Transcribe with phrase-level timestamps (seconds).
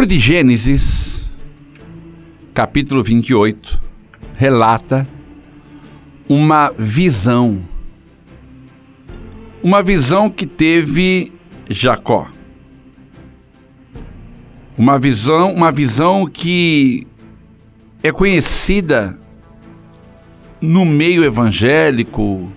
[0.00, 1.28] Livro de Gênesis,
[2.54, 3.78] capítulo 28,
[4.34, 5.06] relata
[6.26, 7.62] uma visão.
[9.62, 11.30] Uma visão que teve
[11.68, 12.28] Jacó.
[14.78, 17.06] Uma visão, uma visão que
[18.02, 19.18] é conhecida
[20.62, 22.50] no meio evangélico,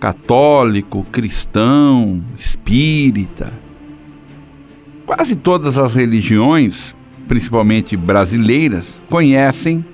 [0.00, 3.65] católico, cristão, espírita.
[5.06, 6.94] Quase todas as religiões,
[7.26, 9.84] principalmente brasileiras, conhecem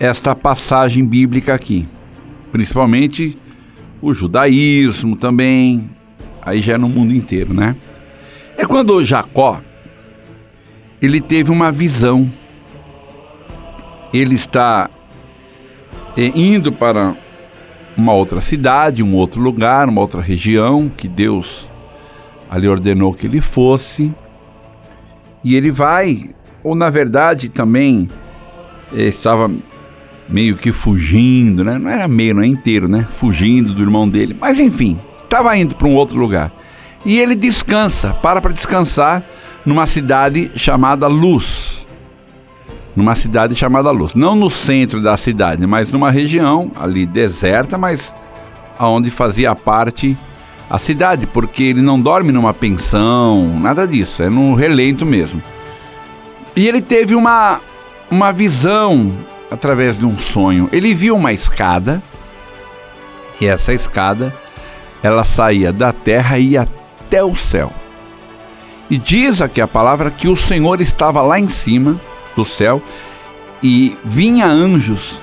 [0.00, 1.86] esta passagem bíblica aqui.
[2.50, 3.36] Principalmente
[4.02, 5.90] o judaísmo também,
[6.42, 7.76] aí já é no mundo inteiro, né?
[8.56, 9.60] É quando Jacó
[11.00, 12.30] ele teve uma visão.
[14.12, 14.90] Ele está
[16.16, 17.16] é, indo para
[17.96, 21.69] uma outra cidade, um outro lugar, uma outra região que Deus
[22.50, 24.12] ali ordenou que ele fosse.
[25.44, 26.30] E ele vai,
[26.62, 28.10] ou na verdade também
[28.92, 29.50] é, estava
[30.28, 31.78] meio que fugindo, né?
[31.78, 33.06] Não era meio, não é inteiro, né?
[33.08, 34.36] Fugindo do irmão dele.
[34.38, 36.52] Mas enfim, estava indo para um outro lugar.
[37.06, 39.24] E ele descansa, para para descansar
[39.64, 41.86] numa cidade chamada Luz.
[42.94, 44.14] Numa cidade chamada Luz.
[44.14, 48.14] Não no centro da cidade, mas numa região ali deserta, mas
[48.78, 50.16] aonde fazia parte
[50.70, 55.42] a cidade, porque ele não dorme numa pensão, nada disso, é no relento mesmo.
[56.54, 57.60] E ele teve uma,
[58.08, 59.12] uma visão
[59.50, 60.68] através de um sonho.
[60.72, 62.00] Ele viu uma escada,
[63.40, 64.32] e essa escada
[65.02, 67.72] ela saía da terra e ia até o céu.
[68.88, 72.00] E diz aqui a palavra que o Senhor estava lá em cima
[72.36, 72.80] do céu
[73.60, 75.18] e vinha anjos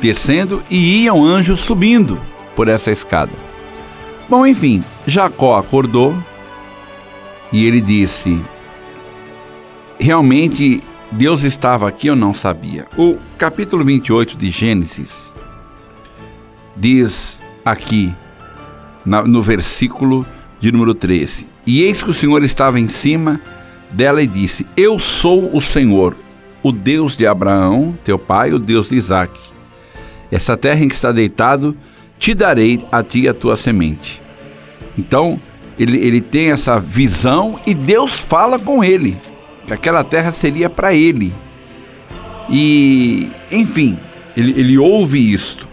[0.00, 2.20] descendo e iam anjos subindo
[2.56, 3.43] por essa escada.
[4.28, 6.16] Bom, enfim, Jacó acordou
[7.52, 8.40] e ele disse:
[9.98, 12.86] Realmente Deus estava aqui, eu não sabia.
[12.96, 15.32] O capítulo 28 de Gênesis
[16.76, 18.14] diz aqui,
[19.04, 20.26] no versículo
[20.58, 23.40] de número 13: e eis que o Senhor estava em cima
[23.90, 26.14] dela e disse: Eu sou o Senhor,
[26.62, 29.40] o Deus de Abraão, teu pai, o Deus de Isaque.
[30.30, 31.76] Essa terra em que está deitado,
[32.24, 34.22] te darei a ti e a tua semente.
[34.96, 35.38] Então,
[35.78, 39.14] ele, ele tem essa visão e Deus fala com ele,
[39.66, 41.34] que aquela terra seria para ele.
[42.48, 43.98] E, enfim,
[44.34, 45.68] ele, ele ouve isto.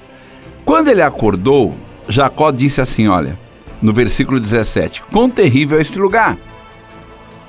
[0.66, 1.74] Quando ele acordou,
[2.10, 3.40] Jacó disse assim: Olha,
[3.82, 6.38] no versículo 17: Quão terrível é este lugar!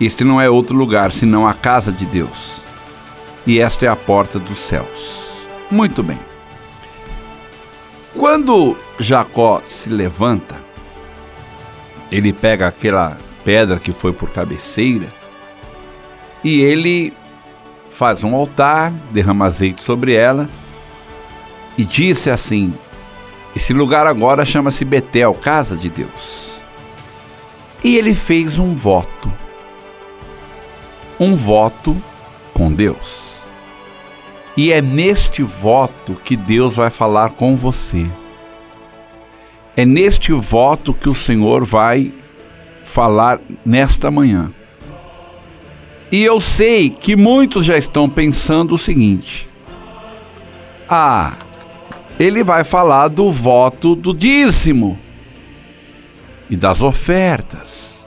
[0.01, 2.62] Este não é outro lugar senão a casa de Deus,
[3.45, 5.29] e esta é a porta dos céus.
[5.73, 6.31] Muito bem.
[8.17, 10.61] Quando Jacó se levanta,
[12.11, 15.06] ele pega aquela pedra que foi por cabeceira
[16.45, 17.12] e ele
[17.89, 20.49] faz um altar, derrama azeite sobre ela
[21.77, 22.75] e disse assim:
[23.55, 26.53] esse lugar agora chama-se Betel, casa de Deus.
[27.84, 29.31] E ele fez um voto.
[31.21, 32.00] Um voto
[32.55, 33.31] com Deus.
[34.57, 38.07] E é neste voto que Deus vai falar com você.
[39.77, 42.13] É neste voto que o Senhor vai
[42.83, 44.53] falar nesta manhã.
[46.11, 49.49] E eu sei que muitos já estão pensando o seguinte:
[50.87, 51.39] Ah,
[52.19, 54.99] ele vai falar do voto do dízimo
[56.51, 58.07] e das ofertas.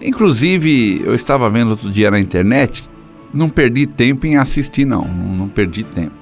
[0.00, 2.88] Inclusive, eu estava vendo outro dia na internet,
[3.32, 6.12] não perdi tempo em assistir, não, não perdi tempo.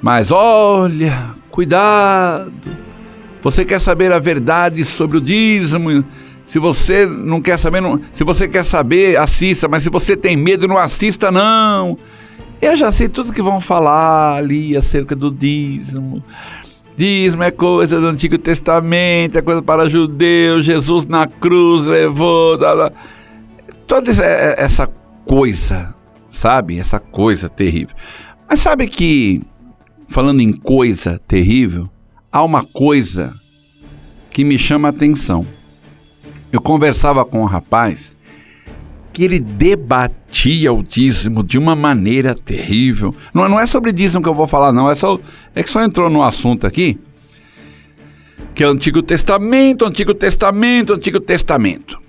[0.00, 2.52] Mas olha, cuidado.
[3.42, 6.04] Você quer saber a verdade sobre o dízimo?
[6.44, 10.36] Se você não quer saber, não, se você quer saber, assista, mas se você tem
[10.36, 11.98] medo, não assista não.
[12.62, 16.22] Eu já sei tudo que vão falar ali acerca do dízimo.
[16.96, 22.56] Dízimo é coisa do Antigo Testamento, é coisa para judeus, Jesus na cruz levou.
[23.86, 24.10] Toda
[24.56, 24.88] essa
[25.26, 25.94] coisa,
[26.36, 26.78] sabe?
[26.78, 27.96] Essa coisa terrível.
[28.48, 29.42] Mas sabe que,
[30.08, 31.88] falando em coisa terrível,
[32.30, 33.34] há uma coisa
[34.30, 35.46] que me chama a atenção.
[36.52, 38.14] Eu conversava com um rapaz
[39.12, 43.14] que ele debatia o dízimo de uma maneira terrível.
[43.32, 44.90] Não, não é sobre dízimo que eu vou falar, não.
[44.90, 45.18] É, só,
[45.54, 47.00] é que só entrou no assunto aqui.
[48.54, 52.05] Que é o Antigo Testamento, Antigo Testamento, Antigo Testamento.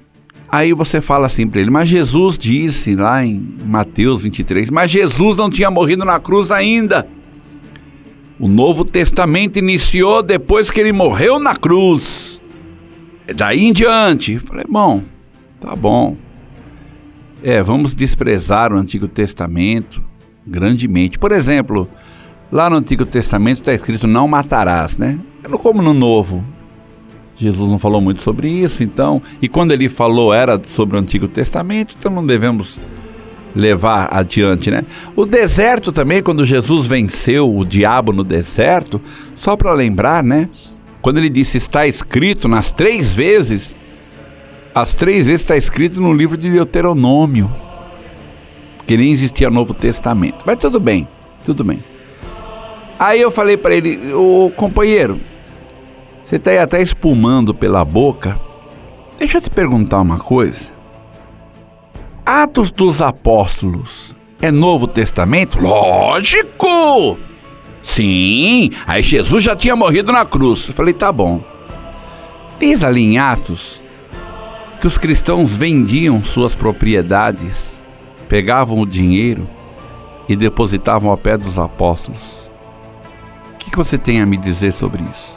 [0.50, 5.38] Aí você fala assim para ele, mas Jesus disse lá em Mateus 23, mas Jesus
[5.38, 7.08] não tinha morrido na cruz ainda.
[8.40, 12.40] O Novo Testamento iniciou depois que ele morreu na cruz.
[13.36, 14.34] Daí em diante.
[14.34, 15.02] Eu falei, bom,
[15.60, 16.16] tá bom.
[17.44, 20.02] é, vamos desprezar o Antigo Testamento
[20.46, 21.20] grandemente.
[21.20, 21.90] Por exemplo,
[22.52, 25.20] lá no Antigo Testamento está escrito não matarás, né?
[25.62, 26.44] Como no Novo.
[27.38, 29.22] Jesus não falou muito sobre isso, então.
[29.42, 32.80] E quando ele falou era sobre o Antigo Testamento, então não devemos
[33.56, 34.84] levar adiante, né?
[35.16, 39.00] O deserto também, quando Jesus venceu o diabo no deserto,
[39.36, 40.50] só para lembrar, né?
[41.02, 43.76] Quando ele disse está escrito nas três vezes,
[44.74, 47.52] as três vezes está escrito no livro de Deuteronômio,
[48.86, 50.44] que nem existia Novo Testamento.
[50.46, 51.08] Mas tudo bem,
[51.44, 51.84] tudo bem.
[53.00, 55.20] Aí eu falei para ele, o companheiro,
[56.28, 58.38] você está aí até espumando pela boca.
[59.18, 60.70] Deixa eu te perguntar uma coisa.
[62.26, 65.58] Atos dos Apóstolos é Novo Testamento?
[65.58, 67.18] Lógico!
[67.82, 70.68] Sim, aí Jesus já tinha morrido na cruz.
[70.68, 71.42] Eu falei, tá bom.
[72.60, 73.82] Diz ali em Atos
[74.82, 77.82] que os cristãos vendiam suas propriedades,
[78.28, 79.50] pegavam o dinheiro
[80.28, 82.52] e depositavam ao pé dos apóstolos.
[83.54, 85.37] O que, que você tem a me dizer sobre isso?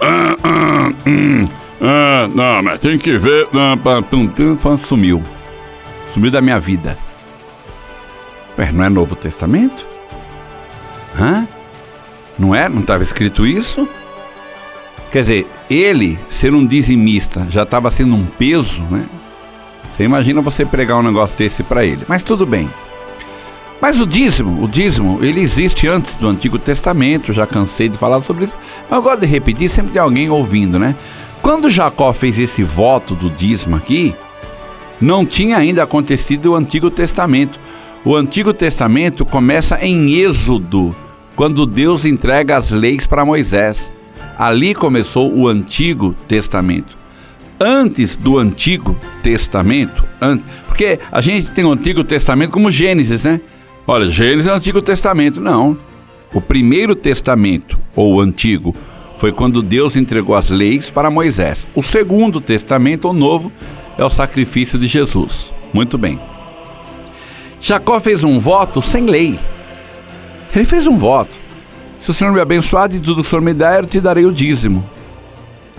[0.00, 1.48] Ah, ah, hum,
[1.80, 3.48] ah, não, mas tem que ver.
[3.54, 5.22] Ah, sumiu.
[6.12, 6.98] Sumiu da minha vida.
[8.58, 9.86] Ué, não é Novo Testamento?
[11.18, 11.46] Hã?
[12.38, 12.68] Não é?
[12.68, 13.88] Não estava escrito isso?
[15.10, 19.06] Quer dizer, ele ser um dizimista já estava sendo um peso, né?
[19.96, 22.04] Você imagina você pregar um negócio desse para ele.
[22.06, 22.68] Mas tudo bem.
[23.80, 28.20] Mas o dízimo, o dízimo, ele existe antes do Antigo Testamento, já cansei de falar
[28.22, 28.54] sobre isso,
[28.90, 30.96] mas eu gosto de repetir, sempre tem alguém ouvindo, né?
[31.40, 34.14] Quando Jacó fez esse voto do dízimo aqui,
[35.00, 37.58] não tinha ainda acontecido o Antigo Testamento.
[38.04, 40.94] O Antigo Testamento começa em Êxodo,
[41.36, 43.92] quando Deus entrega as leis para Moisés.
[44.36, 46.98] Ali começou o Antigo Testamento.
[47.60, 53.40] Antes do Antigo Testamento, antes, porque a gente tem o Antigo Testamento como Gênesis, né?
[53.90, 55.40] Olha, Gênesis é o Antigo Testamento.
[55.40, 55.74] Não.
[56.34, 58.76] O primeiro testamento, ou antigo,
[59.16, 61.66] foi quando Deus entregou as leis para Moisés.
[61.74, 63.50] O segundo testamento, ou novo,
[63.96, 65.50] é o sacrifício de Jesus.
[65.72, 66.20] Muito bem.
[67.62, 69.40] Jacó fez um voto sem lei.
[70.54, 71.32] Ele fez um voto.
[71.98, 74.26] Se o Senhor me abençoar de tudo que o Senhor me der, eu te darei
[74.26, 74.88] o dízimo.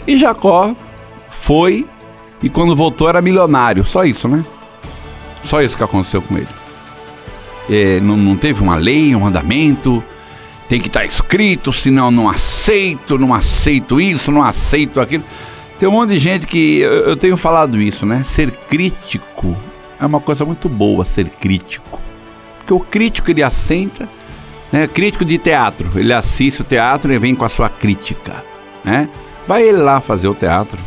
[0.08, 0.76] E Jacó
[1.30, 1.86] foi
[2.42, 3.86] e quando voltou era milionário.
[3.86, 4.44] Só isso, né?
[5.44, 6.59] Só isso que aconteceu com ele.
[7.70, 10.04] É, não, não teve uma lei, um mandamento.
[10.68, 15.24] Tem que estar escrito, senão não aceito, não aceito isso, não aceito aquilo.
[15.80, 16.80] Tem um monte de gente que.
[16.80, 18.24] Eu, eu tenho falado isso, né?
[18.24, 19.58] Ser crítico
[20.00, 22.00] é uma coisa muito boa, ser crítico.
[22.60, 24.08] Porque o crítico ele assenta
[24.72, 24.88] né?
[24.88, 28.44] Crítico de teatro, ele assiste o teatro e vem com a sua crítica,
[28.84, 29.10] né?
[29.48, 30.78] Vai ele lá fazer o teatro.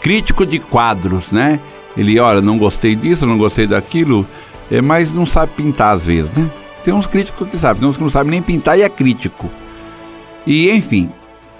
[0.00, 1.58] Crítico de quadros, né?
[1.96, 4.24] Ele, olha, não gostei disso, não gostei daquilo,
[4.70, 6.48] é, mas não sabe pintar às vezes, né?
[6.84, 9.50] Tem uns críticos que sabem, tem uns que não sabem nem pintar e é crítico.
[10.46, 11.10] E enfim,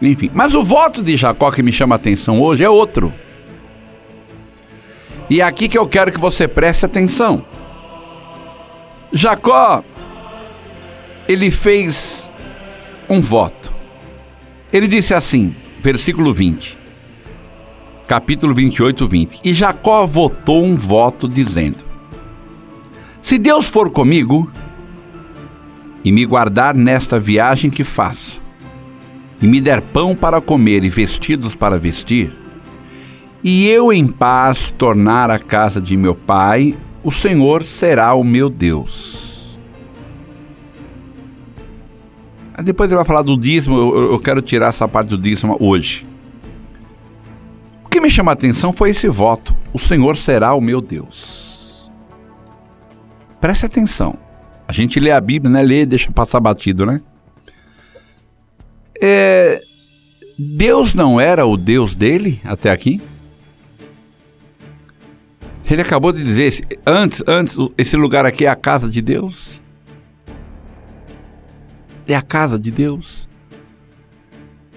[0.01, 0.31] enfim.
[0.33, 3.13] Mas o voto de Jacó que me chama a atenção hoje é outro.
[5.29, 7.45] E é aqui que eu quero que você preste atenção.
[9.13, 9.83] Jacó
[11.29, 12.31] ele fez
[13.09, 13.73] um voto.
[14.73, 16.79] Ele disse assim, versículo 20,
[18.07, 21.88] capítulo 28, 20: E Jacó votou um voto dizendo:
[23.29, 24.51] Se Deus for comigo
[26.03, 28.41] e me guardar nesta viagem que faço,
[29.39, 32.35] e me der pão para comer e vestidos para vestir,
[33.45, 38.49] e eu em paz tornar a casa de meu pai, o Senhor será o meu
[38.49, 39.59] Deus
[42.65, 46.07] Depois ele vai falar do dízimo, eu, eu quero tirar essa parte do dízimo hoje.
[47.85, 51.48] O que me chama a atenção foi esse voto: O Senhor será o meu Deus.
[53.41, 54.17] Preste atenção.
[54.67, 55.63] A gente lê a Bíblia, né?
[55.63, 57.01] Lê e deixa passar batido, né?
[59.01, 59.61] É,
[60.39, 63.01] Deus não era o Deus dele até aqui?
[65.71, 69.61] Ele acabou de dizer, antes, antes, esse lugar aqui é a casa de Deus
[72.09, 73.29] é a casa de Deus.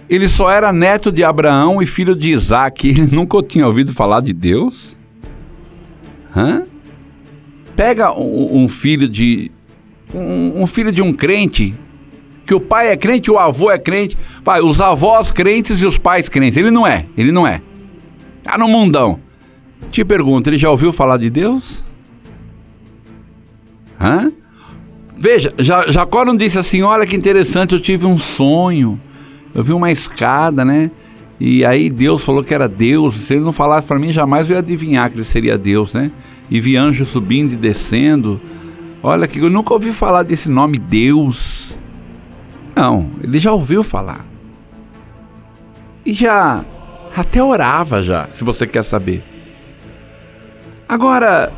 [0.10, 2.88] Ele só era neto de Abraão e filho de Isaac.
[2.90, 4.98] Ele nunca tinha ouvido falar de Deus?
[6.36, 6.66] Hã?
[7.76, 9.52] Pega um, um filho de.
[10.14, 11.74] Um, um, filho de um crente,
[12.46, 15.98] que o pai é crente, o avô é crente, pai, os avós crentes e os
[15.98, 16.58] pais crentes.
[16.58, 17.62] Ele não é, ele não é.
[18.44, 19.20] Tá no mundão.
[19.90, 21.84] Te pergunto, ele já ouviu falar de Deus?
[24.00, 24.32] Hã?
[25.16, 29.00] Veja, Jacó não disse assim: olha que interessante, eu tive um sonho,
[29.54, 30.90] eu vi uma escada, né?
[31.44, 33.16] E aí Deus falou que era Deus.
[33.16, 36.12] Se ele não falasse para mim, jamais eu ia adivinhar que ele seria Deus, né?
[36.52, 38.40] E vi anjos subindo e descendo.
[39.02, 41.76] Olha que eu nunca ouvi falar desse nome Deus.
[42.76, 44.24] Não, ele já ouviu falar.
[46.06, 46.64] E já
[47.16, 49.24] até orava já, se você quer saber.
[50.88, 51.52] Agora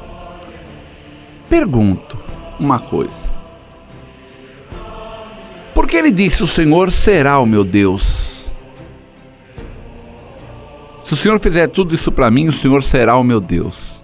[1.50, 2.18] pergunto
[2.58, 3.30] uma coisa.
[5.76, 8.23] Por que ele disse: "O Senhor será o meu Deus"?
[11.14, 14.04] Se o Senhor fizer tudo isso para mim, o Senhor será o meu Deus.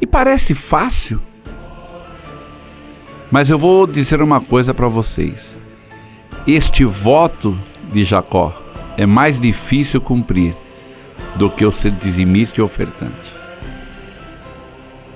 [0.00, 1.22] E parece fácil.
[3.30, 5.56] Mas eu vou dizer uma coisa para vocês.
[6.44, 7.56] Este voto
[7.92, 8.52] de Jacó
[8.96, 10.56] é mais difícil cumprir
[11.36, 13.32] do que o ser dizimista e ofertante.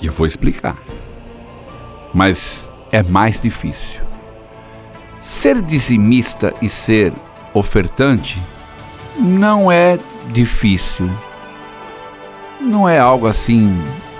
[0.00, 0.80] E eu vou explicar.
[2.14, 4.02] Mas é mais difícil.
[5.18, 7.12] Ser dizimista e ser
[7.52, 8.40] ofertante
[9.16, 11.11] não é difícil.
[12.61, 13.76] Não é algo assim,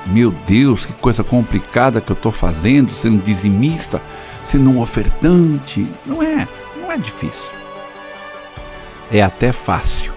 [0.07, 4.01] meu Deus, que coisa complicada que eu estou fazendo, sendo dizimista,
[4.47, 5.87] sendo um ofertante.
[6.05, 6.47] Não é,
[6.81, 7.51] não é difícil.
[9.11, 10.13] É até fácil.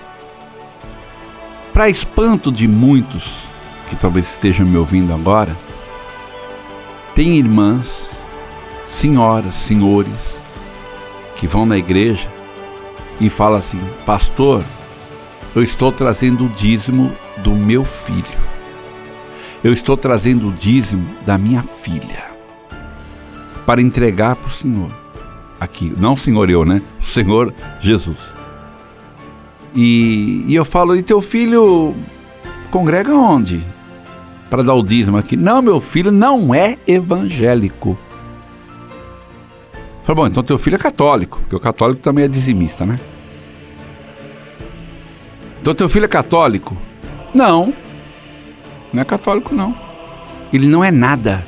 [1.73, 3.47] Para espanto de muitos
[3.89, 5.55] que talvez estejam me ouvindo agora,
[7.15, 8.07] tem irmãs,
[8.91, 10.37] senhoras, senhores,
[11.37, 12.36] que vão na igreja
[13.19, 14.63] e falam assim: Pastor,
[15.55, 18.47] eu estou trazendo o dízimo do meu filho.
[19.63, 22.31] Eu estou trazendo o dízimo da minha filha
[23.65, 24.91] para entregar para o Senhor.
[25.59, 26.81] Aqui, não o Senhor eu, né?
[27.01, 28.19] O Senhor Jesus.
[29.75, 31.95] E, e eu falo, e teu filho
[32.71, 33.63] congrega onde?
[34.49, 35.35] Para dar o dízimo aqui.
[35.35, 37.97] Não, meu filho não é evangélico.
[40.07, 42.97] Falei, bom, então teu filho é católico, porque o católico também é dizimista, né?
[45.59, 46.77] Então teu filho é católico?
[47.33, 47.73] Não.
[48.93, 49.75] Não é católico não.
[50.53, 51.45] Ele não é nada.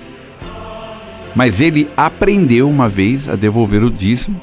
[1.33, 4.41] Mas ele aprendeu uma vez a devolver o dízimo.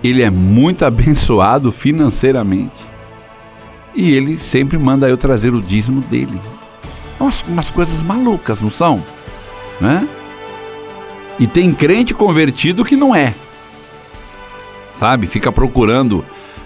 [0.00, 2.86] Ele é muito abençoado financeiramente.
[3.96, 6.40] E ele sempre manda eu trazer o dízimo dele.
[7.18, 9.02] Umas, umas coisas malucas, não são?
[9.80, 10.06] Né?
[11.38, 13.34] E tem crente convertido que não é.
[14.90, 15.26] Sabe?
[15.26, 16.24] Fica procurando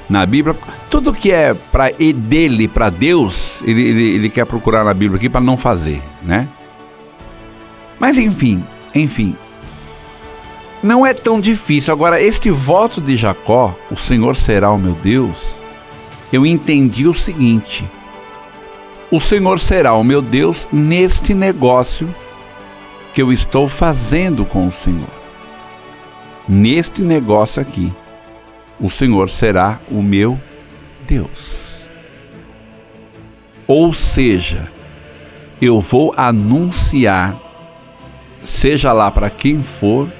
[0.09, 0.57] na Bíblia.
[0.89, 5.29] Tudo que é para dele, para Deus, ele, ele, ele, quer procurar na Bíblia aqui
[5.29, 6.49] para não fazer, né?
[7.99, 9.37] Mas enfim, enfim.
[10.83, 11.93] Não é tão difícil.
[11.93, 15.61] Agora, este voto de Jacó, o Senhor será o meu Deus,
[16.33, 17.85] eu entendi o seguinte:
[19.11, 22.09] o Senhor será o meu Deus neste negócio
[23.15, 25.09] que eu estou fazendo com o Senhor.
[26.49, 27.93] Neste negócio aqui
[28.81, 30.41] o Senhor será o meu
[31.07, 31.89] Deus.
[33.67, 34.71] Ou seja,
[35.61, 37.39] eu vou anunciar,
[38.43, 40.11] seja lá para quem for,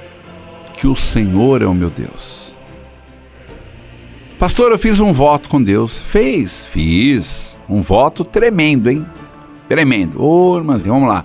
[0.73, 2.55] que o Senhor é o meu Deus.
[4.37, 5.95] Pastor, eu fiz um voto com Deus.
[5.97, 6.65] Fez?
[6.65, 7.53] Fiz.
[7.69, 9.05] Um voto tremendo, hein?
[9.69, 10.21] Tremendo.
[10.21, 11.23] Ô, oh, vamos lá.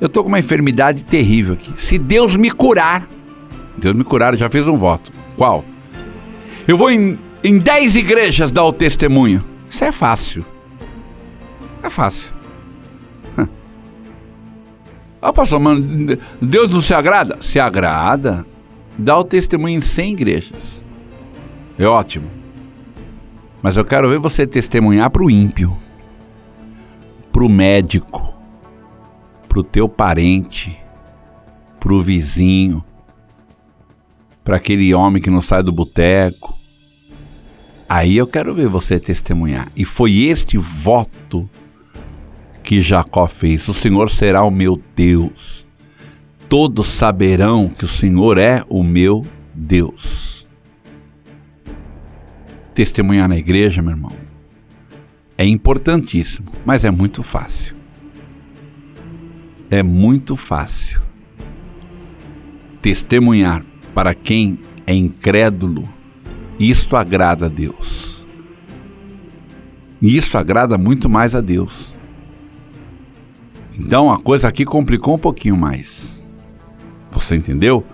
[0.00, 1.72] Eu tô com uma enfermidade terrível aqui.
[1.76, 3.08] Se Deus me curar,
[3.76, 5.10] Deus me curar, já fiz um voto.
[5.36, 5.64] Qual?
[6.66, 9.42] Eu vou em, em dez igrejas dar o testemunho.
[9.68, 10.44] Isso é fácil.
[11.82, 12.38] É fácil.
[15.20, 15.80] Ah, pastor, mas
[16.40, 17.38] Deus não se agrada?
[17.40, 18.46] Se agrada.
[18.96, 20.84] Dá o testemunho em 100 igrejas.
[21.76, 22.30] É ótimo.
[23.60, 25.76] Mas eu quero ver você testemunhar para o ímpio,
[27.32, 28.32] para o médico,
[29.48, 30.78] para o teu parente,
[31.80, 32.84] para o vizinho,
[34.44, 36.58] para aquele homem que não sai do boteco,
[37.88, 39.72] Aí eu quero ver você testemunhar.
[39.74, 41.48] E foi este voto
[42.62, 45.66] que Jacó fez: O Senhor será o meu Deus.
[46.48, 49.24] Todos saberão que o Senhor é o meu
[49.54, 50.46] Deus.
[52.74, 54.12] Testemunhar na igreja, meu irmão,
[55.36, 57.77] é importantíssimo, mas é muito fácil.
[59.70, 61.02] É muito fácil.
[62.80, 65.88] Testemunhar para quem é incrédulo
[66.58, 68.26] isto agrada a Deus.
[70.00, 71.94] E isso agrada muito mais a Deus.
[73.78, 76.20] Então a coisa aqui complicou um pouquinho mais.
[77.12, 77.84] Você entendeu?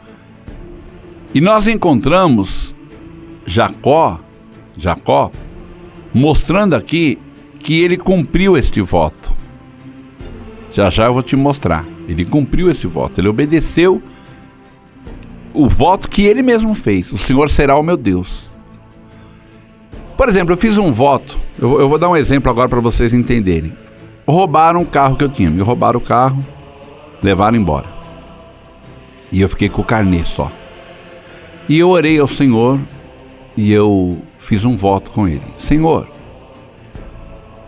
[1.34, 2.74] E nós encontramos
[3.44, 4.20] Jacó,
[4.76, 5.30] Jacó,
[6.12, 7.18] mostrando aqui
[7.58, 9.33] que ele cumpriu este voto.
[10.74, 11.84] Já já eu vou te mostrar.
[12.08, 14.02] Ele cumpriu esse voto, ele obedeceu
[15.54, 17.12] o voto que ele mesmo fez.
[17.12, 18.50] O Senhor será o meu Deus.
[20.16, 21.38] Por exemplo, eu fiz um voto.
[21.60, 23.72] Eu, eu vou dar um exemplo agora para vocês entenderem.
[24.26, 25.48] Roubaram o carro que eu tinha.
[25.48, 26.44] Me roubaram o carro,
[27.22, 27.88] levaram embora.
[29.30, 30.50] E eu fiquei com o carnê só.
[31.68, 32.80] E eu orei ao Senhor
[33.56, 35.46] e eu fiz um voto com ele.
[35.56, 36.08] Senhor,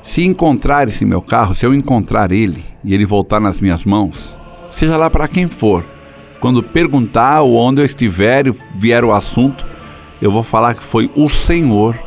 [0.03, 4.37] se encontrar esse meu carro, se eu encontrar ele e ele voltar nas minhas mãos,
[4.71, 5.85] seja lá para quem for,
[6.39, 9.67] quando perguntar ou onde eu estiver e vier o assunto,
[10.23, 11.99] eu vou falar que foi o Senhor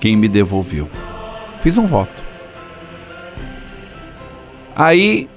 [0.00, 0.88] quem me devolveu.
[1.60, 2.24] Fiz um voto.
[4.74, 5.28] Aí,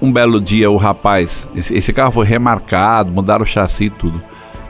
[0.00, 4.22] um belo dia, o rapaz, esse, esse carro foi remarcado, mudaram o chassi e tudo.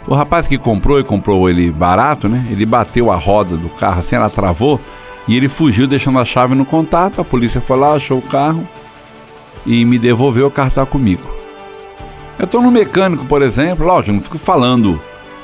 [0.06, 2.46] O rapaz que comprou e comprou ele barato, né?
[2.48, 4.80] Ele bateu a roda do carro assim, ela travou
[5.26, 7.20] e ele fugiu deixando a chave no contato.
[7.20, 8.66] A polícia foi lá, achou o carro
[9.66, 10.46] e me devolveu.
[10.48, 11.22] O tá comigo.
[12.38, 15.00] Eu tô no mecânico, por exemplo, lógico, não fico falando,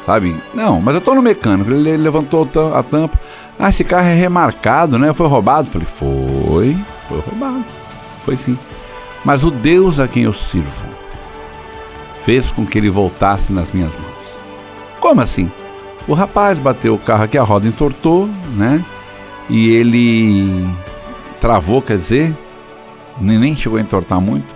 [0.07, 0.35] sabe?
[0.55, 1.71] Não, mas eu tô no mecânico.
[1.71, 3.21] Ele levantou a tampa.
[3.59, 5.13] Ah, esse carro é remarcado, né?
[5.13, 5.69] Foi roubado?
[5.69, 6.77] Falei, foi,
[7.09, 7.65] foi roubado.
[8.25, 8.59] Foi sim.
[9.25, 10.87] Mas o Deus a quem eu sirvo
[12.25, 14.17] fez com que ele voltasse nas minhas mãos.
[15.01, 15.51] Como assim?
[16.09, 18.85] O rapaz bateu o carro aqui, a roda entortou, né?
[19.49, 20.67] E ele
[21.41, 22.37] travou, quer dizer,
[23.21, 24.55] nem chegou a entortar muito.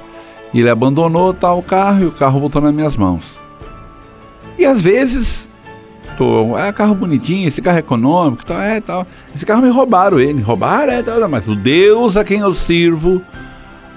[0.53, 3.39] E ele abandonou tal o carro e o carro voltou nas minhas mãos.
[4.59, 5.49] E às vezes,
[6.19, 9.07] tô, é carro bonitinho, esse carro é econômico, tal, é tal.
[9.35, 13.23] Esse carro me roubaram ele, roubaram, é tal, mas o Deus a quem eu sirvo,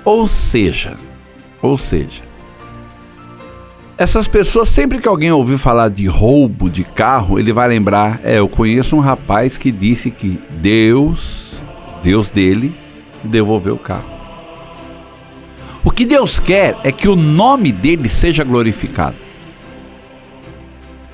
[0.06, 0.96] ou seja,
[1.62, 2.22] ou seja,
[3.98, 8.40] essas pessoas, sempre que alguém ouvir falar de roubo de carro, ele vai lembrar: é,
[8.40, 11.62] eu conheço um rapaz que disse que Deus,
[12.02, 12.76] Deus dele,
[13.24, 14.13] devolveu o carro.
[15.84, 19.16] O que Deus quer é que o nome dele seja glorificado.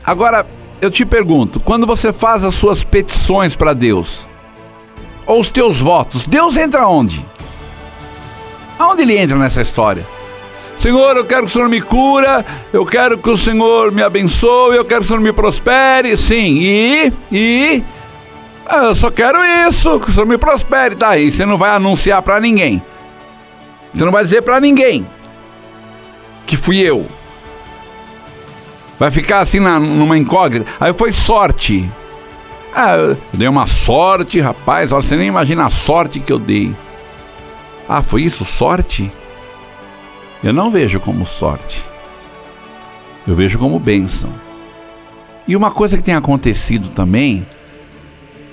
[0.06, 0.46] Agora,
[0.82, 4.28] eu te pergunto: quando você faz as suas petições para Deus,
[5.26, 7.26] ou os teus votos, Deus entra onde?
[8.78, 10.06] Aonde ele entra nessa história?
[10.80, 14.78] Senhor, eu quero que o Senhor me cura, eu quero que o Senhor me abençoe,
[14.78, 16.16] eu quero que o Senhor me prospere.
[16.16, 17.14] Sim, e.
[17.32, 17.84] E.
[18.66, 20.96] Ah, eu só quero isso, que o Senhor me prospere.
[20.96, 22.82] Tá aí, você não vai anunciar para ninguém.
[23.94, 25.06] Você não vai dizer para ninguém
[26.46, 27.06] que fui eu.
[28.98, 30.70] Vai ficar assim na, numa incógnita.
[30.80, 31.90] Aí foi sorte.
[32.76, 34.92] Ah, eu dei uma sorte, rapaz.
[34.92, 36.76] Olha, você nem imagina a sorte que eu dei.
[37.88, 38.44] Ah, foi isso?
[38.44, 39.12] Sorte?
[40.44, 41.84] Eu não vejo como sorte.
[43.28, 44.30] Eu vejo como bênção.
[45.48, 47.46] E uma coisa que tem acontecido também,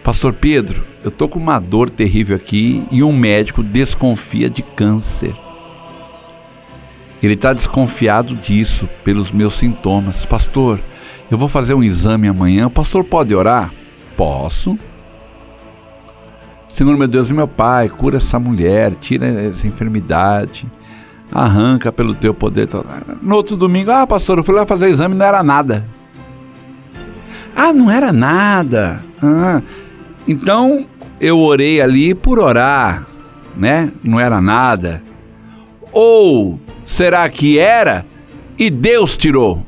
[0.02, 5.34] Pastor Pedro, eu tô com uma dor terrível aqui e um médico desconfia de câncer.
[7.22, 10.26] Ele está desconfiado disso pelos meus sintomas.
[10.26, 10.80] Pastor,
[11.30, 12.66] eu vou fazer um exame amanhã.
[12.66, 13.72] O pastor pode orar?
[14.16, 14.78] Posso.
[16.68, 20.66] Senhor meu Deus, meu Pai, cura essa mulher, tira essa enfermidade
[21.32, 22.68] arranca pelo teu poder.
[23.22, 25.88] No outro domingo, ah, pastor, eu fui lá fazer exame não era nada.
[27.54, 29.02] Ah, não era nada.
[29.22, 29.62] Ah,
[30.28, 30.86] então
[31.20, 33.06] eu orei ali por orar,
[33.56, 33.92] né?
[34.02, 35.02] Não era nada.
[35.92, 38.04] Ou será que era
[38.58, 39.64] e Deus tirou?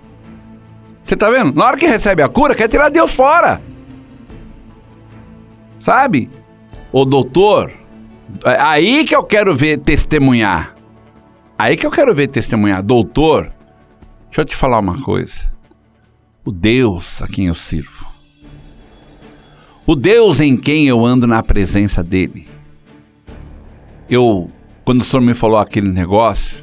[1.02, 1.54] Você tá vendo?
[1.54, 3.62] Na hora que recebe a cura, quer tirar Deus fora.
[5.78, 6.28] Sabe?
[6.92, 7.72] O doutor,
[8.44, 10.74] é aí que eu quero ver testemunhar.
[11.58, 12.82] Aí que eu quero ver testemunhar.
[12.82, 13.52] Doutor,
[14.26, 15.50] deixa eu te falar uma coisa.
[16.44, 18.07] O Deus a quem eu sirvo.
[19.88, 22.46] O Deus em quem eu ando na presença dele.
[24.06, 24.50] Eu,
[24.84, 26.58] quando o Senhor me falou aquele negócio,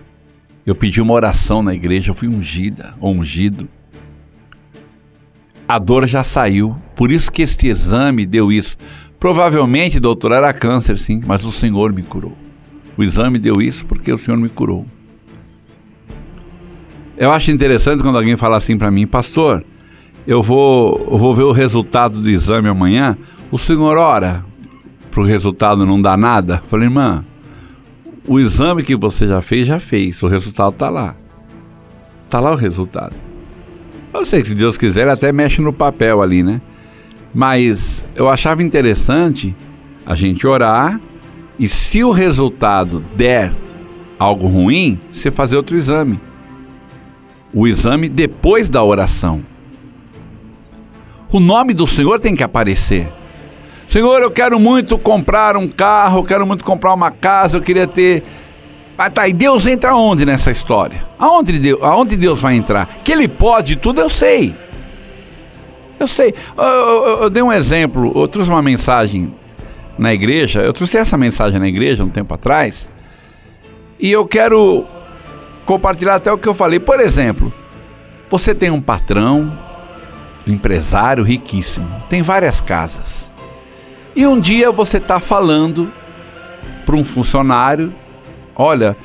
[0.64, 3.68] eu pedi uma oração na igreja, eu fui ungida, ungido.
[5.68, 8.78] A dor já saiu, por isso que este exame deu isso.
[9.20, 12.38] Provavelmente, doutor, era câncer, sim, mas o Senhor me curou.
[12.96, 14.86] O exame deu isso porque o Senhor me curou.
[17.18, 19.66] Eu acho interessante quando alguém fala assim para mim, pastor,
[20.28, 23.18] eu vou, eu vou ver o resultado do exame amanhã.
[23.52, 24.44] O senhor ora
[25.12, 26.62] para o resultado não dar nada?
[26.70, 27.24] Falei, irmã,
[28.28, 30.22] o exame que você já fez, já fez.
[30.24, 31.16] O resultado está lá.
[32.26, 33.16] Está lá o resultado.
[34.14, 36.62] Eu sei que se Deus quiser, ele até mexe no papel ali, né?
[37.34, 39.56] Mas eu achava interessante
[40.06, 41.00] a gente orar
[41.60, 43.54] e se o resultado der
[44.18, 46.20] algo ruim, você fazer outro exame.
[47.54, 49.44] O exame depois da oração.
[51.32, 53.12] O nome do Senhor tem que aparecer.
[53.88, 57.88] Senhor, eu quero muito comprar um carro, eu quero muito comprar uma casa, eu queria
[57.88, 58.24] ter.
[58.98, 61.06] Mas tá, e Deus entra onde nessa história?
[61.20, 62.88] Aonde Deus, aonde Deus vai entrar?
[63.04, 64.56] Que Ele pode tudo, eu sei.
[66.00, 66.34] Eu sei.
[66.58, 69.34] Eu, eu, eu, dei um exemplo, eu trouxe uma mensagem
[69.98, 72.88] na igreja, eu trouxe essa mensagem na igreja um tempo atrás,
[74.00, 74.86] e eu quero
[75.66, 76.80] compartilhar até o que eu falei.
[76.80, 77.54] Por exemplo,
[78.30, 79.58] você tem um patrão,
[80.52, 83.32] empresário riquíssimo, tem várias casas.
[84.16, 85.92] E um dia você está falando
[86.86, 87.94] para um funcionário:
[88.56, 88.96] olha,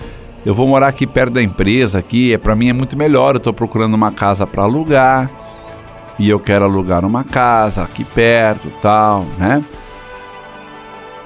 [0.45, 3.35] eu vou morar aqui perto da empresa, aqui, é para mim é muito melhor.
[3.35, 5.31] Eu estou procurando uma casa para alugar
[6.19, 9.65] e eu quero alugar uma casa aqui perto, tal, né?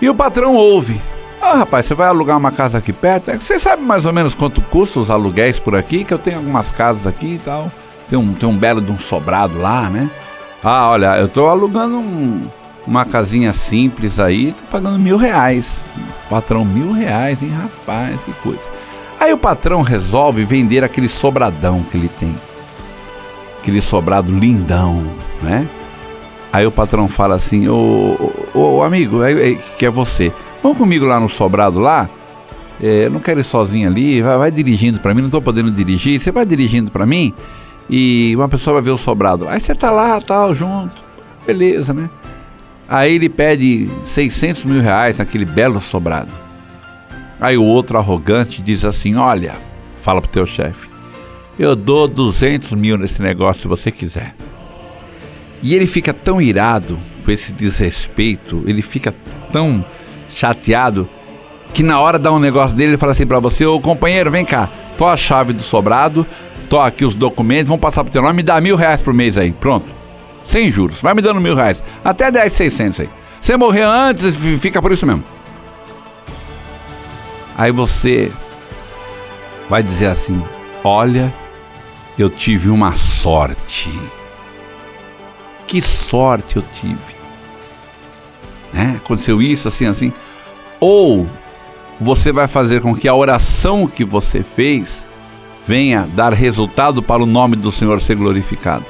[0.00, 1.00] E o patrão ouve.
[1.40, 3.30] Ah, rapaz, você vai alugar uma casa aqui perto?
[3.30, 6.04] É você sabe mais ou menos quanto custa os aluguéis por aqui?
[6.04, 7.70] Que eu tenho algumas casas aqui e tal.
[8.08, 10.10] Tem um, tem um belo de um sobrado lá, né?
[10.62, 12.42] Ah, olha, eu tô alugando um,
[12.86, 15.78] uma casinha simples aí, tô pagando mil reais.
[16.28, 18.62] Patrão, mil reais, hein, rapaz, que coisa.
[19.20, 22.34] Aí o patrão resolve vender aquele sobradão que ele tem.
[23.60, 25.02] Aquele sobrado lindão,
[25.42, 25.66] né?
[26.52, 30.78] Aí o patrão fala assim: Ô, ô, ô amigo, é, é, que é você, vamos
[30.78, 32.08] comigo lá no sobrado lá?
[32.82, 36.20] É, não quero ir sozinho ali, vai, vai dirigindo para mim, não tô podendo dirigir,
[36.20, 37.32] você vai dirigindo para mim
[37.88, 39.48] e uma pessoa vai ver o sobrado.
[39.48, 41.02] Aí você tá lá, tal, junto,
[41.46, 42.08] beleza, né?
[42.88, 46.32] Aí ele pede 600 mil reais naquele belo sobrado.
[47.40, 49.56] Aí o outro arrogante diz assim: Olha,
[49.96, 50.88] fala pro teu chefe,
[51.58, 54.34] eu dou 200 mil nesse negócio se você quiser.
[55.62, 59.14] E ele fica tão irado com esse desrespeito, ele fica
[59.50, 59.84] tão
[60.28, 61.08] chateado
[61.72, 64.44] que na hora dar um negócio dele, ele fala assim para você: Ô companheiro, vem
[64.44, 66.26] cá, tô a chave do sobrado,
[66.68, 69.38] tô aqui os documentos, vamos passar pro teu nome, me dá mil reais por mês
[69.38, 69.92] aí, pronto.
[70.44, 73.08] Sem juros, vai me dando mil reais, até 10, 600 aí.
[73.40, 75.24] Você morrer antes, fica por isso mesmo.
[77.56, 78.32] Aí você
[79.68, 80.42] vai dizer assim:
[80.82, 81.32] Olha,
[82.18, 83.90] eu tive uma sorte
[85.66, 87.14] que sorte eu tive.
[88.72, 88.98] Né?
[89.02, 90.12] Aconteceu isso, assim, assim.
[90.80, 91.26] Ou
[92.00, 95.08] você vai fazer com que a oração que você fez
[95.66, 98.84] venha dar resultado para o nome do Senhor ser glorificado.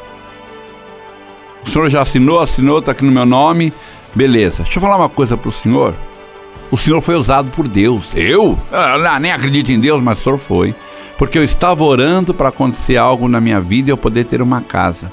[1.67, 3.73] O Senhor já assinou, assinou, está aqui no meu nome,
[4.15, 4.63] beleza.
[4.63, 5.95] Deixa eu falar uma coisa para o Senhor.
[6.71, 8.09] O Senhor foi usado por Deus.
[8.15, 8.59] Eu?
[8.73, 10.75] Ah, nem acredito em Deus, mas o Senhor foi.
[11.17, 14.61] Porque eu estava orando para acontecer algo na minha vida e eu poder ter uma
[14.61, 15.13] casa.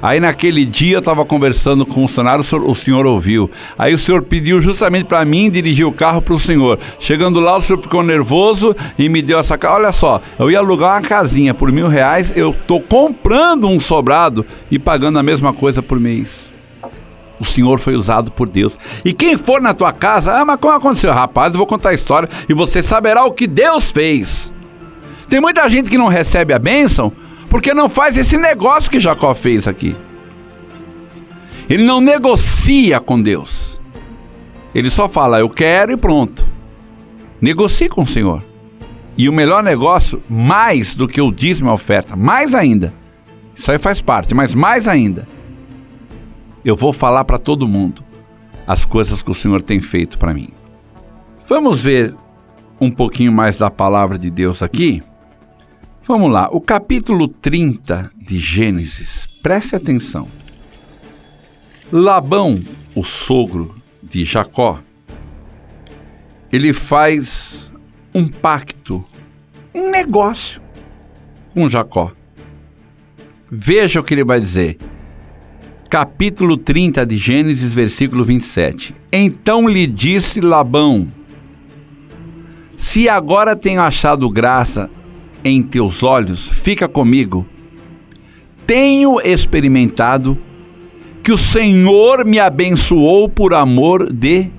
[0.00, 3.50] Aí naquele dia eu estava conversando com o funcionário, o senhor, o senhor ouviu.
[3.78, 6.78] Aí o senhor pediu justamente para mim dirigir o carro para o senhor.
[6.98, 9.58] Chegando lá, o senhor ficou nervoso e me deu essa.
[9.68, 14.44] Olha só, eu ia alugar uma casinha por mil reais, eu tô comprando um sobrado
[14.70, 16.52] e pagando a mesma coisa por mês.
[17.38, 18.78] O Senhor foi usado por Deus.
[19.04, 21.12] E quem for na tua casa, ah, mas como aconteceu?
[21.12, 24.50] Rapaz, eu vou contar a história e você saberá o que Deus fez.
[25.28, 27.12] Tem muita gente que não recebe a bênção
[27.56, 29.96] porque não faz esse negócio que Jacó fez aqui.
[31.70, 33.80] Ele não negocia com Deus.
[34.74, 36.46] Ele só fala, eu quero e pronto.
[37.40, 38.44] Negocie com o Senhor.
[39.16, 42.92] E o melhor negócio, mais do que o dízimo e a oferta, mais ainda.
[43.54, 45.26] Isso aí faz parte, mas mais ainda.
[46.62, 48.04] Eu vou falar para todo mundo
[48.66, 50.50] as coisas que o Senhor tem feito para mim.
[51.48, 52.14] Vamos ver
[52.78, 55.02] um pouquinho mais da palavra de Deus aqui.
[56.08, 60.28] Vamos lá, o capítulo 30 de Gênesis, preste atenção.
[61.90, 62.60] Labão,
[62.94, 64.78] o sogro de Jacó,
[66.52, 67.72] ele faz
[68.14, 69.04] um pacto,
[69.74, 70.62] um negócio
[71.52, 72.12] com Jacó.
[73.50, 74.78] Veja o que ele vai dizer.
[75.90, 78.94] Capítulo 30 de Gênesis, versículo 27.
[79.10, 81.10] Então lhe disse Labão:
[82.76, 84.88] Se agora tenho achado graça
[85.46, 87.46] em teus olhos, fica comigo.
[88.66, 90.36] Tenho experimentado
[91.22, 94.50] que o Senhor me abençoou por amor de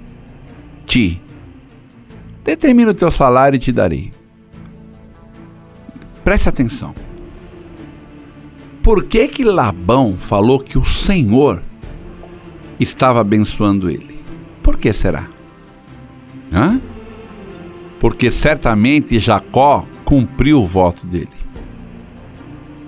[0.86, 1.22] ti.
[2.44, 4.12] Determina o teu salário e te darei.
[6.24, 6.96] Preste atenção.
[8.82, 11.62] Por que que Labão falou que o Senhor
[12.80, 14.22] estava abençoando ele?
[14.64, 15.28] Por que será?
[16.52, 16.80] Hã?
[18.00, 21.28] Porque certamente Jacó cumpriu o voto dele.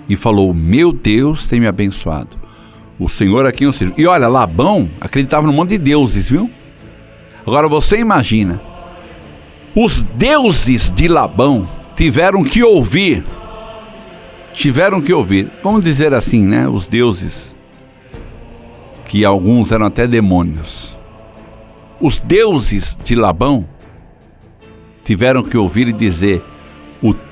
[0.08, 2.40] E falou: Meu Deus tem me abençoado.
[2.98, 3.92] O Senhor aqui o Senhor.
[3.98, 6.50] E olha, Labão acreditava no monte de deuses, viu?
[7.46, 8.60] Agora você imagina.
[9.76, 13.22] Os deuses de Labão tiveram que ouvir.
[14.54, 15.52] Tiveram que ouvir.
[15.62, 16.66] Vamos dizer assim, né?
[16.66, 17.54] Os deuses.
[19.04, 20.96] Que alguns eram até demônios.
[22.00, 23.68] Os deuses de Labão
[25.04, 26.42] tiveram que ouvir e dizer: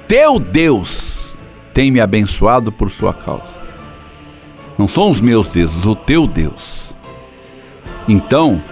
[0.08, 1.36] teu Deus
[1.74, 3.60] tem me abençoado por sua causa.
[4.78, 6.96] Não são os meus deuses, o teu Deus.
[8.08, 8.62] Então,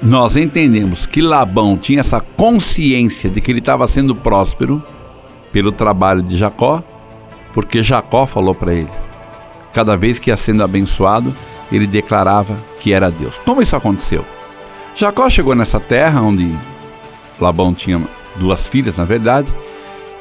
[0.00, 4.80] nós entendemos que Labão tinha essa consciência de que ele estava sendo próspero
[5.50, 6.82] pelo trabalho de Jacó,
[7.52, 8.90] porque Jacó falou para ele.
[9.72, 11.34] Cada vez que ia sendo abençoado,
[11.72, 13.34] ele declarava que era Deus.
[13.44, 14.24] Como isso aconteceu?
[14.94, 16.54] Jacó chegou nessa terra onde
[17.40, 18.00] Labão tinha
[18.36, 19.52] duas filhas, na verdade,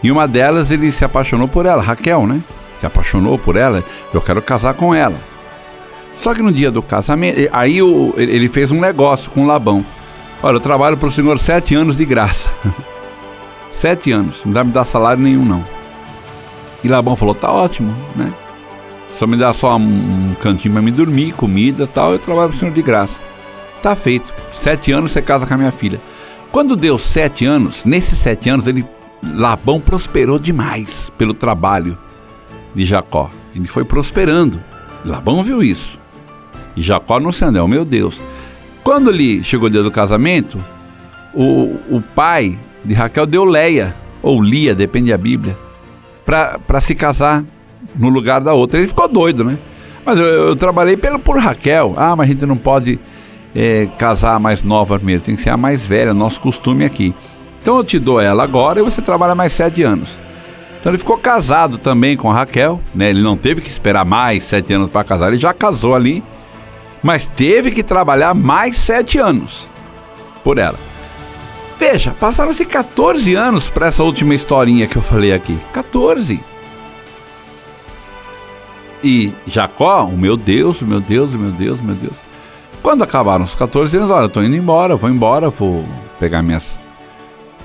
[0.03, 2.41] e uma delas ele se apaixonou por ela, Raquel, né?
[2.79, 3.83] Se apaixonou por ela,
[4.13, 5.15] eu quero casar com ela.
[6.19, 7.79] Só que no dia do casamento, aí
[8.17, 9.85] ele fez um negócio com Labão.
[10.41, 12.49] Olha, eu trabalho para o senhor sete anos de graça.
[13.69, 15.63] sete anos, não dá me dar salário nenhum não.
[16.83, 18.31] E Labão falou, tá ótimo, né?
[19.17, 22.59] Só me dá só um, cantinho para me dormir, comida tal, eu trabalho para o
[22.59, 23.19] senhor de graça.
[23.81, 24.33] Tá feito.
[24.59, 26.01] Sete anos você casa com a minha filha.
[26.51, 28.85] Quando deu sete anos, nesses sete anos, ele
[29.23, 31.97] Labão prosperou demais pelo trabalho
[32.73, 33.29] de Jacó.
[33.55, 34.59] Ele foi prosperando.
[35.05, 35.99] Labão viu isso.
[36.75, 38.19] E Jacó não se andou, meu Deus.
[38.83, 40.57] Quando ele chegou o dia do casamento,
[41.33, 45.57] o, o pai de Raquel deu Leia, ou Lia, depende da Bíblia,
[46.25, 47.43] para se casar
[47.95, 48.79] no lugar da outra.
[48.79, 49.57] Ele ficou doido, né?
[50.05, 51.93] Mas eu, eu trabalhei pelo, por Raquel.
[51.97, 52.99] Ah, mas a gente não pode
[53.55, 57.13] é, casar a mais nova primeiro, tem que ser a mais velha, nosso costume aqui.
[57.61, 60.19] Então eu te dou ela agora e você trabalha mais sete anos.
[60.79, 63.09] Então ele ficou casado também com a Raquel, né?
[63.11, 66.23] Ele não teve que esperar mais sete anos para casar, ele já casou ali,
[67.03, 69.67] mas teve que trabalhar mais sete anos
[70.43, 70.77] por ela.
[71.77, 75.57] Veja, passaram-se 14 anos para essa última historinha que eu falei aqui.
[75.73, 76.39] 14.
[79.03, 82.15] E Jacó, o meu Deus, meu Deus, meu Deus, meu Deus.
[82.83, 85.85] Quando acabaram os 14 anos, olha, eu tô indo embora, vou embora, vou
[86.19, 86.79] pegar minhas,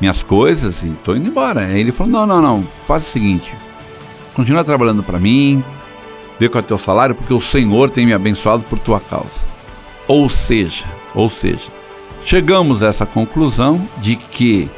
[0.01, 1.67] minhas coisas e tô indo embora.
[1.67, 3.53] Aí ele falou: não, não, não, faz o seguinte,
[4.35, 5.63] continua trabalhando para mim,
[6.39, 9.45] vê qual é o teu salário, porque o Senhor tem me abençoado por tua causa.
[10.09, 11.71] Ou seja, ou seja,
[12.25, 14.71] chegamos a essa conclusão de que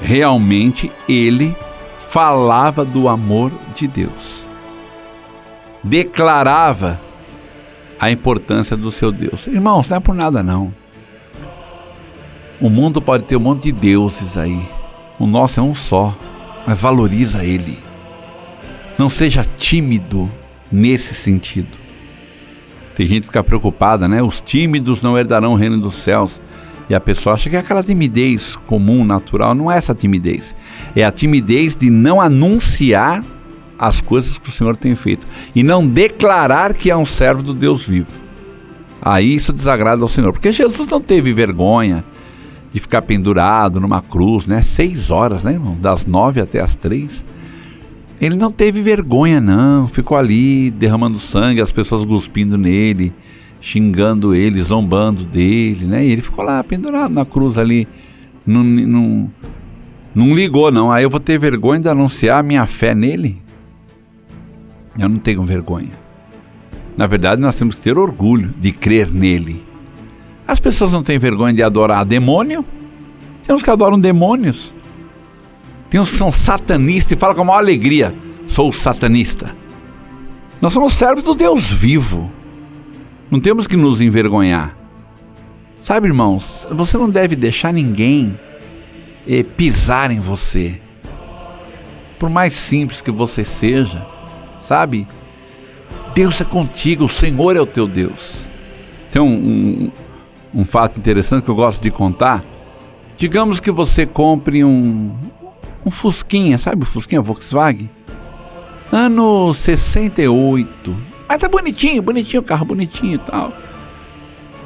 [0.00, 1.56] realmente ele
[1.98, 4.44] falava do amor de Deus.
[5.82, 7.00] Declarava
[7.98, 9.46] a importância do seu Deus.
[9.46, 10.74] Irmãos, não é por nada não.
[12.60, 14.60] O mundo pode ter um monte de deuses aí.
[15.18, 16.14] O nosso é um só,
[16.66, 17.78] mas valoriza ele.
[18.98, 20.30] Não seja tímido
[20.70, 21.78] nesse sentido.
[22.94, 24.22] Tem gente que fica preocupada, né?
[24.22, 26.38] Os tímidos não herdarão o reino dos céus.
[26.90, 29.54] E a pessoa acha que é aquela timidez comum, natural.
[29.54, 30.54] Não é essa timidez.
[30.94, 33.24] É a timidez de não anunciar
[33.78, 37.54] as coisas que o Senhor tem feito e não declarar que é um servo do
[37.54, 38.20] Deus vivo.
[39.00, 42.04] Aí isso desagrada ao Senhor, porque Jesus não teve vergonha
[42.72, 44.62] de ficar pendurado numa cruz, né?
[44.62, 45.76] Seis horas, né, irmão?
[45.80, 47.24] Das nove até as três.
[48.20, 49.88] Ele não teve vergonha, não.
[49.88, 53.12] Ficou ali derramando sangue, as pessoas cuspindo nele,
[53.60, 56.04] xingando ele, zombando dele, né?
[56.04, 57.88] E ele ficou lá pendurado na cruz ali.
[58.46, 59.30] Não, não,
[60.14, 60.92] não ligou, não.
[60.92, 63.40] Aí eu vou ter vergonha de anunciar a minha fé nele?
[64.98, 65.98] Eu não tenho vergonha.
[66.96, 69.69] Na verdade, nós temos que ter orgulho de crer nele.
[70.50, 72.64] As pessoas não têm vergonha de adorar demônio.
[73.46, 74.74] Tem uns que adoram demônios.
[75.88, 78.12] Tem uns que são satanistas e falam com a maior alegria:
[78.48, 79.54] sou satanista.
[80.60, 82.32] Nós somos servos do Deus vivo.
[83.30, 84.76] Não temos que nos envergonhar.
[85.80, 88.36] Sabe, irmãos, você não deve deixar ninguém
[89.28, 90.80] eh, pisar em você.
[92.18, 94.04] Por mais simples que você seja,
[94.58, 95.06] sabe?
[96.12, 98.32] Deus é contigo, o Senhor é o teu Deus.
[99.12, 99.92] Tem um, um,
[100.54, 102.44] um fato interessante que eu gosto de contar.
[103.16, 105.14] Digamos que você compre um,
[105.84, 107.90] um Fusquinha, sabe o Fusquinha Volkswagen?
[108.90, 110.96] Ano 68.
[111.28, 113.52] Mas tá bonitinho, bonitinho o carro, bonitinho e tal.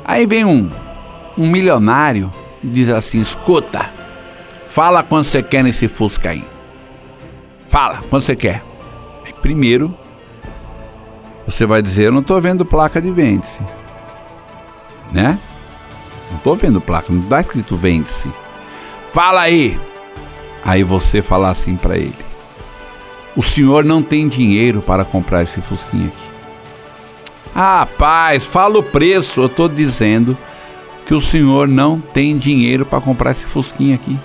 [0.05, 0.70] Aí vem um,
[1.37, 2.33] um milionário
[2.70, 3.90] diz assim: escuta,
[4.64, 6.44] fala quando você quer nesse Fusca aí.
[7.68, 8.62] Fala, quando você quer.
[9.42, 9.94] Primeiro,
[11.47, 13.61] você vai dizer: Eu não estou vendo placa de vende-se.
[15.12, 15.38] Né?
[16.35, 18.29] Não estou vendo placa, não está escrito vende-se.
[19.12, 19.79] Fala aí!
[20.64, 22.18] Aí você fala assim para ele:
[23.37, 26.35] O senhor não tem dinheiro para comprar esse Fusquinha aqui.
[27.55, 29.42] Ah, paz, fala o preço.
[29.42, 30.37] Eu estou dizendo
[31.07, 34.18] que o senhor não tem dinheiro para comprar esse Fusquinha aqui.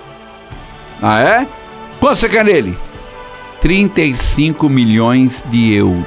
[1.00, 1.46] Ah, é?
[2.00, 2.76] Quanto você quer nele?
[3.60, 6.06] 35 milhões de euros.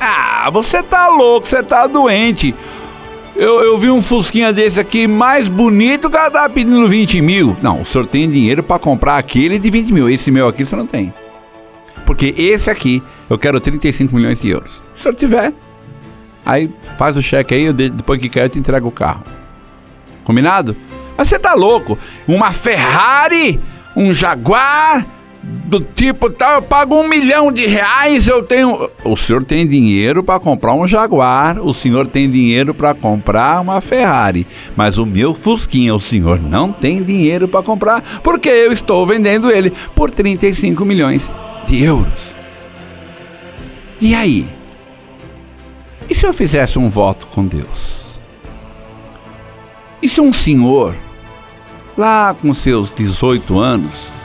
[0.00, 2.52] Ah, você tá louco, você tá doente.
[3.40, 7.56] Eu, eu vi um Fusquinha desse aqui mais bonito, o cara tava pedindo 20 mil.
[7.62, 10.10] Não, o senhor tem dinheiro para comprar aquele de 20 mil.
[10.10, 11.10] Esse meu aqui você não tem.
[12.04, 14.72] porque esse aqui eu quero 35 milhões de euros.
[14.94, 15.54] Se o senhor tiver,
[16.44, 19.24] aí faz o cheque aí, depois que quer eu te entrego o carro.
[20.22, 20.76] Combinado?
[21.16, 21.98] Mas você tá louco?
[22.28, 23.58] Uma Ferrari,
[23.96, 25.06] um Jaguar,
[25.42, 28.90] do tipo tal, eu pago um milhão de reais, eu tenho.
[29.04, 33.80] O senhor tem dinheiro para comprar um Jaguar, o senhor tem dinheiro para comprar uma
[33.80, 39.06] Ferrari, mas o meu Fusquinha, o senhor não tem dinheiro para comprar, porque eu estou
[39.06, 41.30] vendendo ele por 35 milhões
[41.66, 42.34] de euros.
[44.00, 44.46] E aí?
[46.08, 48.00] E se eu fizesse um voto com Deus?
[50.02, 50.94] E se um senhor,
[51.96, 54.19] lá com seus 18 anos,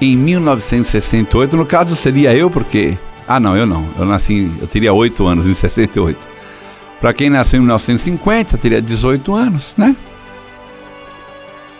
[0.00, 1.56] em 1968.
[1.56, 2.96] No caso seria eu, porque.
[3.28, 3.86] Ah, não, eu não.
[3.98, 4.50] Eu nasci.
[4.60, 6.18] Eu teria 8 anos em 68.
[7.00, 9.94] Para quem nasceu em 1950, teria 18 anos, né?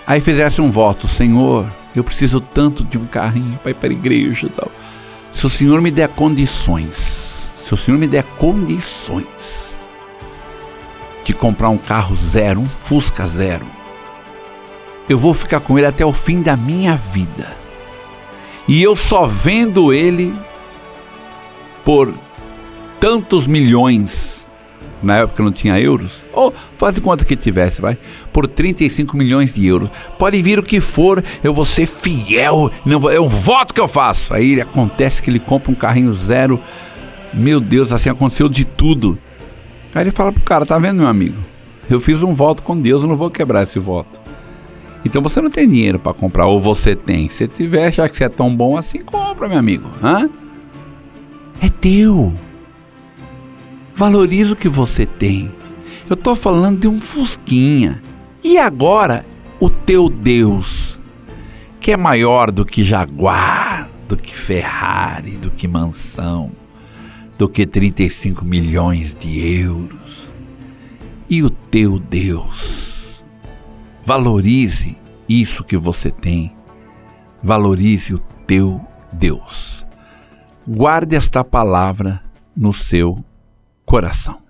[0.07, 3.93] Aí fizesse um voto: Senhor, eu preciso tanto de um carrinho para ir para a
[3.93, 4.71] igreja e tal.
[5.33, 9.71] Se o Senhor me der condições, se o Senhor me der condições
[11.25, 13.67] de comprar um carro zero, um Fusca zero,
[15.09, 17.60] eu vou ficar com ele até o fim da minha vida
[18.71, 20.33] e eu só vendo ele
[21.85, 22.15] por
[23.01, 24.47] tantos milhões,
[25.03, 27.99] na época não tinha euros, ou faz conta que tivesse, vai,
[28.33, 29.91] por 35 milhões de euros.
[30.17, 33.89] Pode vir o que for, eu vou ser fiel, não, é o voto que eu
[33.89, 34.33] faço.
[34.33, 36.61] Aí ele, acontece que ele compra um carrinho zero,
[37.35, 39.19] meu Deus, assim aconteceu de tudo.
[39.93, 41.39] Aí ele fala pro cara, tá vendo meu amigo?
[41.91, 44.20] Eu fiz um voto com Deus, eu não vou quebrar esse voto.
[45.05, 47.29] Então você não tem dinheiro para comprar, ou você tem.
[47.29, 49.89] Se tiver, já que você é tão bom assim, compra, meu amigo.
[50.03, 50.29] Hã?
[51.61, 52.33] É teu.
[53.95, 55.51] Valoriza o que você tem.
[56.09, 58.03] Eu tô falando de um Fusquinha.
[58.43, 59.25] E agora,
[59.59, 60.99] o teu Deus,
[61.79, 66.51] que é maior do que Jaguar, do que Ferrari, do que mansão,
[67.39, 70.29] do que 35 milhões de euros.
[71.29, 72.90] E o teu Deus
[74.05, 74.97] Valorize
[75.29, 76.55] isso que você tem.
[77.43, 79.87] Valorize o teu Deus.
[80.67, 82.23] Guarde esta palavra
[82.57, 83.25] no seu
[83.85, 84.39] coração.